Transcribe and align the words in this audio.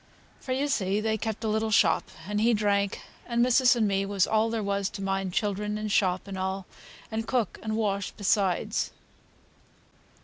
For, 0.39 0.51
you 0.51 0.67
see, 0.67 0.99
they 0.99 1.15
kept 1.15 1.43
a 1.43 1.47
little 1.47 1.69
shop, 1.69 2.05
and 2.27 2.41
he 2.41 2.55
drank, 2.55 3.03
and 3.27 3.43
missis 3.43 3.75
and 3.75 3.87
me 3.87 4.03
was 4.03 4.25
all 4.25 4.49
there 4.49 4.63
was 4.63 4.89
to 4.89 5.01
mind 5.03 5.31
children, 5.31 5.77
and 5.77 5.91
shop, 5.91 6.27
and 6.27 6.39
all, 6.39 6.65
and 7.11 7.27
cook 7.27 7.59
and 7.61 7.77
wash 7.77 8.09
besides." 8.09 8.89